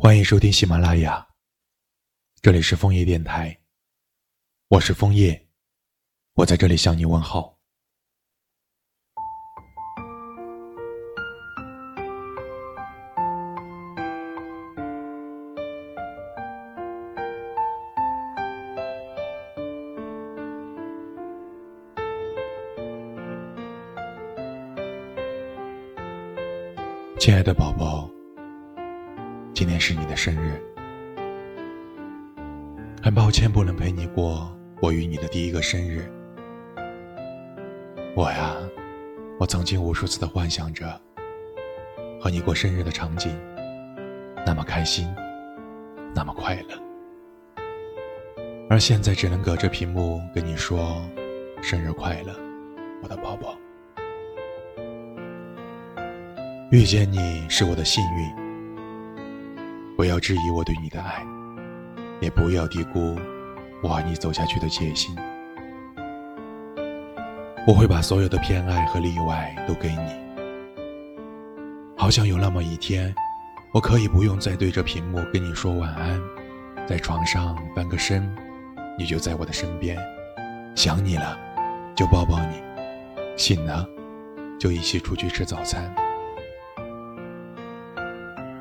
[0.00, 1.26] 欢迎收听喜马拉雅，
[2.40, 3.58] 这里是枫叶电台，
[4.68, 5.48] 我是枫叶，
[6.34, 7.58] 我在这里向你问好。
[27.18, 28.08] 亲爱的宝宝。
[29.58, 30.62] 今天是你的生日，
[33.02, 36.08] 很抱歉不能陪你过我与你的第一个生日。
[38.14, 38.54] 我呀，
[39.40, 40.88] 我曾经无数次的幻想着
[42.20, 43.36] 和你过生日的场景，
[44.46, 45.12] 那么开心，
[46.14, 46.80] 那么快乐。
[48.70, 51.02] 而现在只能隔着屏幕跟你说
[51.60, 52.32] 生日快乐，
[53.02, 53.58] 我的宝宝。
[56.70, 58.47] 遇见你是我的幸运。
[59.98, 61.26] 不要质疑我对你的爱，
[62.20, 63.16] 也不要低估
[63.82, 65.12] 我和你走下去的决心。
[67.66, 70.14] 我会把所有的偏爱和例外都给你。
[71.96, 73.12] 好想有那么一天，
[73.72, 76.20] 我可以不用再对着屏幕跟你说晚安，
[76.86, 78.32] 在床上翻个身，
[78.96, 79.98] 你就在我的身边。
[80.76, 81.36] 想你了，
[81.96, 82.62] 就抱抱你；
[83.36, 83.84] 醒了，
[84.60, 85.92] 就一起出去吃早餐。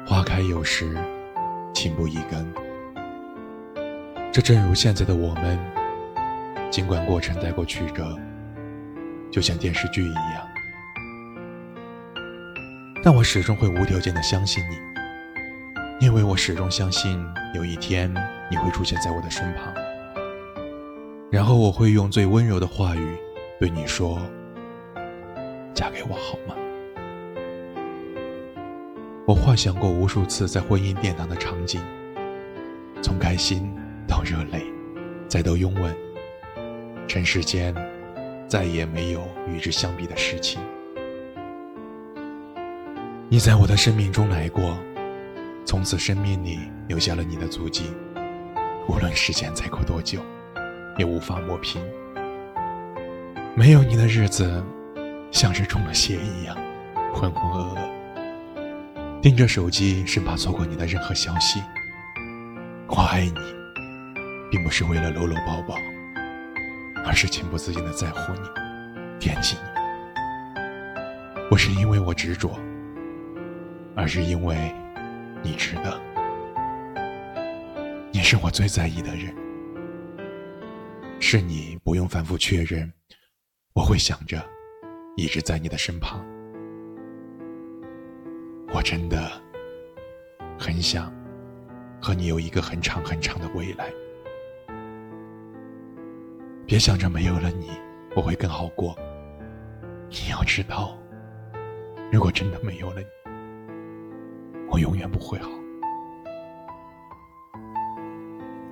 [0.03, 0.97] 花开有时。
[1.77, 2.43] 情不一根，
[4.33, 5.59] 这正如现在的我们，
[6.71, 8.17] 尽管过程带过曲折，
[9.29, 10.47] 就像电视剧一样，
[13.03, 14.75] 但我始终会无条件的相信你，
[16.03, 18.11] 因为我始终相信有一天
[18.49, 19.71] 你会出现在我的身旁，
[21.31, 23.15] 然后我会用最温柔的话语
[23.59, 24.19] 对你说
[25.75, 26.55] ：“嫁给我好吗？”
[29.27, 31.81] 我幻想过无数次在婚姻殿堂的场景，
[33.01, 33.69] 从开心
[34.07, 34.63] 到热泪，
[35.27, 35.93] 再到拥吻。
[37.09, 37.75] 尘世间
[38.47, 40.61] 再也没有与之相比的事情。
[43.27, 44.77] 你在我的生命中来过，
[45.65, 47.91] 从此生命里留下了你的足迹，
[48.87, 50.21] 无论时间再过多久，
[50.97, 51.81] 也无法抹平。
[53.55, 54.63] 没有你的日子，
[55.33, 56.55] 像是中了邪一样，
[57.13, 57.96] 浑浑噩噩。
[59.19, 61.61] 盯着手机，生怕错过你的任何消息。
[62.87, 63.33] 我爱你，
[64.51, 65.75] 并不是为了搂搂抱抱，
[67.03, 68.39] 而是情不自禁的在乎你，
[69.19, 69.77] 惦记你。
[71.49, 72.57] 不是因为我执着，
[73.95, 74.73] 而是因为
[75.41, 75.99] 你值得。
[78.11, 79.35] 你是我最在意的人，
[81.19, 82.93] 是你不用反复确认，
[83.73, 84.41] 我会想着，
[85.15, 86.23] 一直在你的身旁。
[88.73, 89.31] 我真的
[90.59, 91.11] 很想
[92.01, 93.91] 和你有一个很长很长的未来。
[96.65, 97.71] 别想着没有了你
[98.15, 98.95] 我会更好过。
[100.09, 100.97] 你要知道，
[102.11, 103.07] 如果真的没有了你，
[104.69, 105.49] 我永远不会好。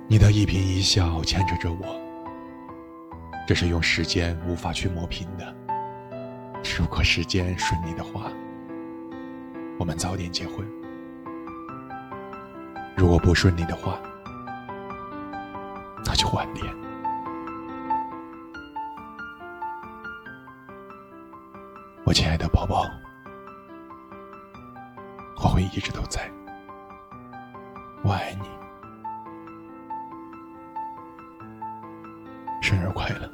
[0.08, 2.00] 你的一颦一笑牵扯着我，
[3.46, 5.56] 这是用时间无法去磨平的。
[6.78, 8.30] 如果时间顺利的话。
[9.78, 10.66] 我们早点结婚。
[12.96, 14.00] 如果不顺利的话，
[16.04, 16.64] 那就晚点。
[22.04, 22.84] 我亲爱的宝宝，
[25.36, 26.30] 我会一直都在。
[28.02, 28.48] 我爱你，
[32.62, 33.30] 生日快乐。